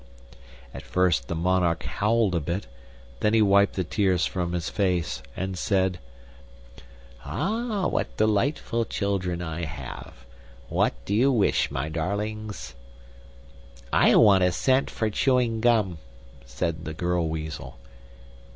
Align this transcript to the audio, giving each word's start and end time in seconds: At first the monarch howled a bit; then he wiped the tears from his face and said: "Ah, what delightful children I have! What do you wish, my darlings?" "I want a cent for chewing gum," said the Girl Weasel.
At 0.73 0.81
first 0.81 1.27
the 1.27 1.35
monarch 1.35 1.83
howled 1.83 2.33
a 2.33 2.39
bit; 2.39 2.65
then 3.19 3.35
he 3.35 3.41
wiped 3.43 3.75
the 3.75 3.83
tears 3.83 4.25
from 4.25 4.53
his 4.53 4.67
face 4.67 5.21
and 5.37 5.55
said: 5.55 5.99
"Ah, 7.23 7.85
what 7.85 8.17
delightful 8.17 8.83
children 8.85 9.43
I 9.43 9.65
have! 9.65 10.25
What 10.69 10.93
do 11.05 11.13
you 11.13 11.31
wish, 11.31 11.69
my 11.69 11.87
darlings?" 11.87 12.73
"I 13.93 14.15
want 14.15 14.43
a 14.43 14.51
cent 14.51 14.89
for 14.89 15.07
chewing 15.11 15.61
gum," 15.61 15.99
said 16.47 16.83
the 16.85 16.95
Girl 16.95 17.29
Weasel. 17.29 17.77